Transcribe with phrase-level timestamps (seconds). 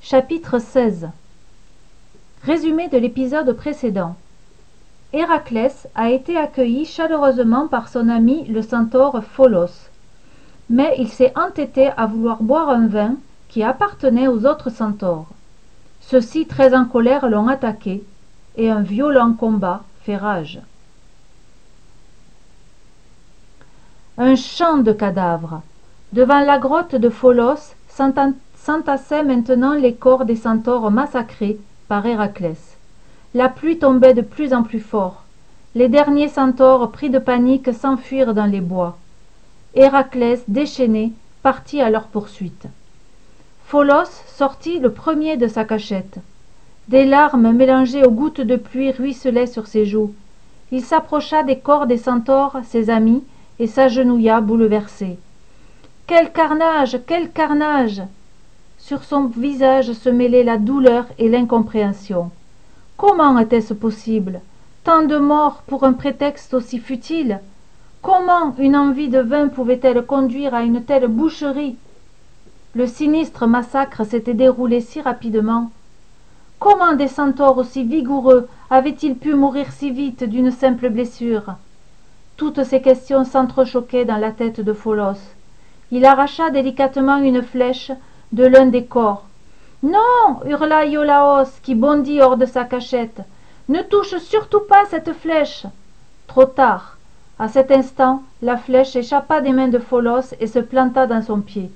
[0.00, 1.08] Chapitre XVI
[2.42, 4.16] Résumé de l'épisode précédent
[5.12, 9.90] Héraclès a été accueilli chaleureusement par son ami le centaure Pholos.
[10.70, 13.16] Mais il s'est entêté à vouloir boire un vin
[13.50, 15.28] qui appartenait aux autres centaures.
[16.00, 18.02] Ceux-ci, très en colère, l'ont attaqué,
[18.56, 20.60] et un violent combat fait rage.
[24.16, 25.60] Un champ de cadavres.
[26.14, 27.74] Devant la grotte de Pholos
[28.64, 32.76] s'entassaient maintenant les corps des centaures massacrés par Héraclès.
[33.34, 35.24] La pluie tombait de plus en plus fort.
[35.74, 38.98] Les derniers centaures, pris de panique, s'enfuirent dans les bois.
[39.74, 42.66] Héraclès, déchaîné, partit à leur poursuite.
[43.66, 46.18] Pholos sortit le premier de sa cachette.
[46.88, 50.14] Des larmes mélangées aux gouttes de pluie ruisselaient sur ses joues.
[50.70, 53.24] Il s'approcha des corps des centaures, ses amis,
[53.58, 55.18] et s'agenouilla bouleversé.
[56.06, 58.02] Quel carnage Quel carnage
[58.92, 62.30] Sur son visage se mêlaient la douleur et l'incompréhension.
[62.98, 64.42] Comment était-ce possible?
[64.84, 67.40] Tant de morts pour un prétexte aussi futile?
[68.02, 71.76] Comment une envie de vin pouvait-elle conduire à une telle boucherie?
[72.74, 75.70] Le sinistre massacre s'était déroulé si rapidement.
[76.58, 81.54] Comment des centaures aussi vigoureux avaient-ils pu mourir si vite d'une simple blessure?
[82.36, 85.16] Toutes ces questions s'entrechoquaient dans la tête de Pholos.
[85.92, 87.90] Il arracha délicatement une flèche
[88.32, 89.24] de l'un des corps.
[89.82, 93.20] Non hurla Iolaos, qui bondit hors de sa cachette.
[93.68, 95.66] Ne touche surtout pas cette flèche
[96.26, 96.96] Trop tard.
[97.38, 101.40] À cet instant, la flèche échappa des mains de Pholos et se planta dans son
[101.40, 101.70] pied.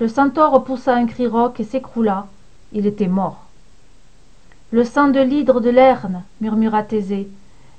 [0.00, 2.26] Le centaure poussa un cri rauque et s'écroula.
[2.72, 3.44] Il était mort.
[4.70, 7.28] Le sang de l'hydre de Lerne, murmura Thésée.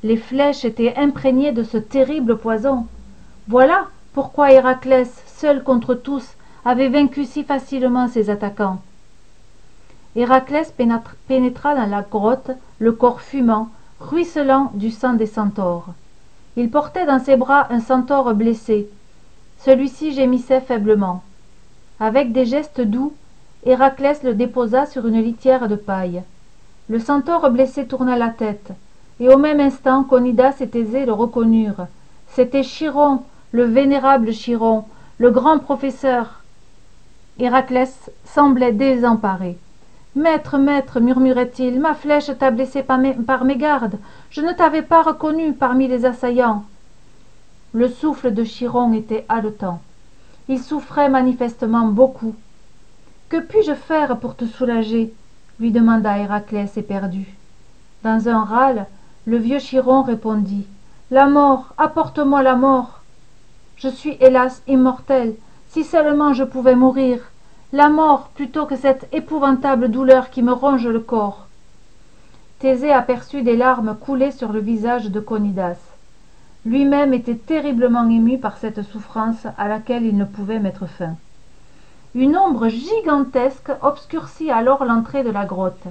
[0.03, 2.87] Les flèches étaient imprégnées de ce terrible poison.
[3.47, 6.25] Voilà pourquoi Héraclès, seul contre tous,
[6.65, 8.79] avait vaincu si facilement ses attaquants.
[10.15, 10.73] Héraclès
[11.27, 15.89] pénétra dans la grotte, le corps fumant, ruisselant du sang des centaures.
[16.57, 18.89] Il portait dans ses bras un centaure blessé.
[19.59, 21.23] Celui-ci gémissait faiblement.
[21.99, 23.13] Avec des gestes doux,
[23.65, 26.23] Héraclès le déposa sur une litière de paille.
[26.87, 28.71] Le centaure blessé tourna la tête,
[29.19, 31.87] et au même instant Conidas et Thésée le reconnurent.
[32.29, 34.85] C'était Chiron, le vénérable Chiron,
[35.17, 36.38] le grand professeur.
[37.39, 39.57] Héraclès semblait désemparé.
[40.15, 43.97] Maître, maître, murmurait-il, ma flèche t'a blessé par, mégarde.
[44.29, 46.65] Je ne t'avais pas reconnu parmi les assaillants.
[47.73, 49.81] Le souffle de Chiron était haletant.
[50.49, 52.35] Il souffrait manifestement beaucoup.
[53.29, 55.13] Que puis-je faire pour te soulager?
[55.59, 57.27] lui demanda Héraclès éperdu.
[58.03, 58.87] Dans un râle,
[59.25, 60.65] le vieux Chiron répondit
[61.11, 63.01] La mort, apporte-moi la mort.
[63.77, 65.35] Je suis hélas immortel.
[65.69, 67.19] Si seulement je pouvais mourir
[67.71, 71.45] la mort plutôt que cette épouvantable douleur qui me ronge le corps
[72.59, 75.77] thésée aperçut des larmes couler sur le visage de Conidas.
[76.65, 81.15] Lui-même était terriblement ému par cette souffrance à laquelle il ne pouvait mettre fin.
[82.15, 85.87] Une ombre gigantesque obscurcit alors l'entrée de la grotte.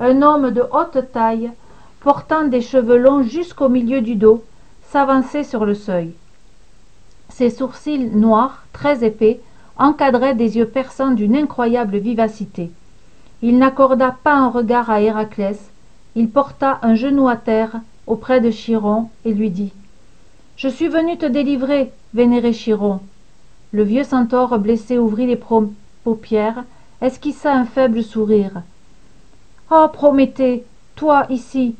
[0.00, 1.52] Un homme de haute taille,
[2.00, 4.42] portant des cheveux longs jusqu'au milieu du dos,
[4.90, 6.14] s'avançait sur le seuil.
[7.34, 9.40] Ses sourcils noirs, très épais,
[9.78, 12.70] encadrait des yeux perçants d'une incroyable vivacité.
[13.40, 15.70] Il n'accorda pas un regard à Héraclès,
[16.14, 19.72] il porta un genou à terre auprès de Chiron et lui dit
[20.56, 23.00] Je suis venu te délivrer, vénéré Chiron.
[23.72, 25.40] Le vieux centaure blessé ouvrit les
[26.04, 26.64] paupières,
[27.00, 28.60] esquissa un faible sourire.
[29.70, 30.64] Oh Prométhée,
[30.96, 31.76] toi ici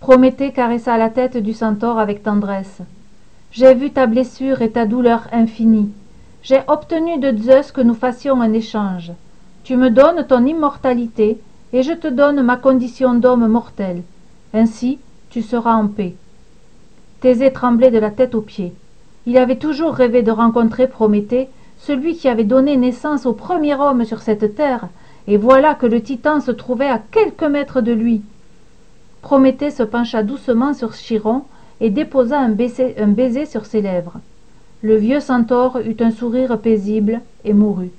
[0.00, 2.80] Prométhée caressa la tête du centaure avec tendresse.
[3.52, 5.90] J'ai vu ta blessure et ta douleur infinie.
[6.42, 9.12] J'ai obtenu de Zeus que nous fassions un échange.
[9.62, 11.38] Tu me donnes ton immortalité,
[11.74, 14.04] et je te donne ma condition d'homme mortel.
[14.54, 14.98] Ainsi,
[15.28, 16.14] tu seras en paix.
[17.20, 18.72] Thésée tremblait de la tête aux pieds.
[19.26, 24.06] Il avait toujours rêvé de rencontrer Prométhée, celui qui avait donné naissance au premier homme
[24.06, 24.88] sur cette terre,
[25.28, 28.22] et voilà que le titan se trouvait à quelques mètres de lui.
[29.20, 31.44] Prométhée se pencha doucement sur Chiron
[31.82, 34.20] et déposa un baiser, sur ses lèvres.
[34.82, 37.90] Le vieux centaure eut un sourire paisible et mourut.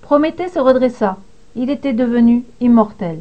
[0.00, 1.18] Prométhée se redressa.
[1.56, 3.18] Il était devenu immortel.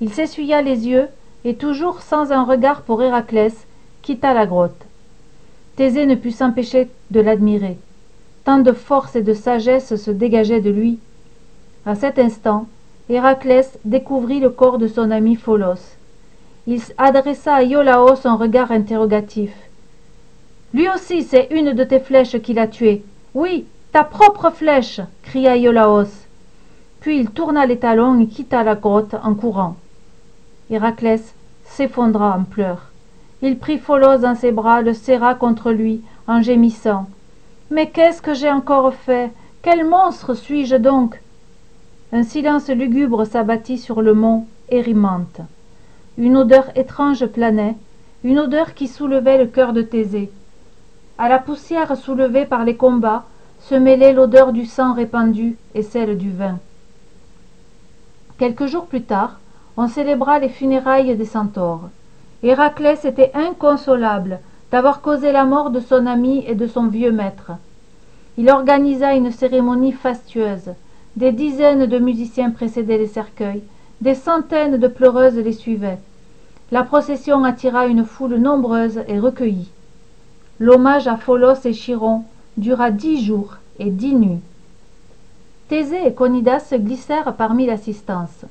[0.00, 1.08] Il s'essuya les yeux
[1.44, 3.52] et toujours sans un regard pour héraclès
[4.02, 4.86] quitta la grotte.
[5.74, 7.78] Thésée ne put s'empêcher de l'admirer.
[8.44, 11.00] Tant de force et de sagesse se dégageaient de lui.
[11.86, 12.66] À cet instant
[13.08, 15.96] héraclès découvrit le corps de son ami pholos
[16.66, 19.52] il adressa à iolaos un regard interrogatif.
[20.72, 23.04] Lui aussi c'est une de tes flèches qui l'a tué
[23.34, 26.26] oui ta propre flèche cria iolaos.
[27.00, 29.76] Puis il tourna les talons et quitta la grotte en courant.
[30.70, 32.90] Héraclès s'effondra en pleurs.
[33.42, 37.06] Il prit folos dans ses bras le serra contre lui en gémissant.
[37.70, 39.32] Mais qu'est-ce que j'ai encore fait?
[39.62, 41.20] Quel monstre suis-je donc?
[42.12, 45.40] Un silence lugubre s'abattit sur le mont érymanthe
[46.18, 47.76] une odeur étrange planait
[48.24, 50.30] une odeur qui soulevait le cœur de thésée.
[51.18, 53.24] À la poussière soulevée par les combats
[53.60, 56.58] se mêlait l'odeur du sang répandu et celle du vin.
[58.38, 59.38] Quelques jours plus tard
[59.76, 61.88] on célébra les funérailles des centaures.
[62.42, 67.52] Héraclès était inconsolable d'avoir causé la mort de son ami et de son vieux maître.
[68.36, 70.72] Il organisa une cérémonie fastueuse.
[71.16, 73.62] Des dizaines de musiciens précédaient les cercueils
[74.02, 76.00] des centaines de pleureuses les suivaient.
[76.72, 79.70] La procession attira une foule nombreuse et recueillie.
[80.58, 82.24] L'hommage à Pholos et Chiron
[82.56, 84.40] dura dix jours et dix nuits.
[85.68, 88.44] Thésée et conidas se glissèrent parmi l'assistance.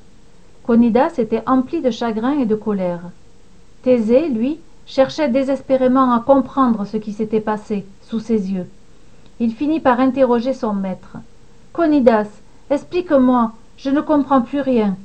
[0.64, 3.02] Conidas était empli de chagrin et de colère.
[3.82, 8.68] Thésée lui cherchait désespérément à comprendre ce qui s'était passé sous ses yeux.
[9.38, 11.18] Il finit par interroger son maître
[11.74, 12.40] conidas
[12.70, 14.96] explique-moi je ne comprends plus rien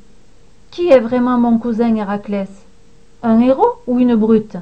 [0.78, 2.48] qui est vraiment mon cousin héraclès?
[3.24, 4.58] Un héros ou une brute?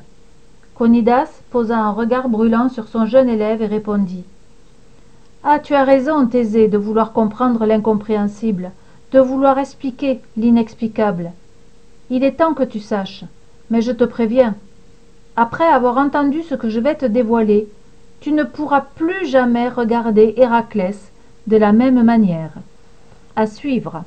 [0.73, 4.23] Conidas posa un regard brûlant sur son jeune élève et répondit
[5.43, 8.71] ah tu as raison thésée de vouloir comprendre l'incompréhensible
[9.11, 11.33] de vouloir expliquer l'inexplicable.
[12.09, 13.25] Il est temps que tu saches
[13.69, 14.55] mais je te préviens
[15.35, 17.67] après avoir entendu ce que je vais te dévoiler
[18.21, 21.11] tu ne pourras plus jamais regarder héraclès
[21.47, 22.53] de la même manière.
[23.35, 24.05] À suivre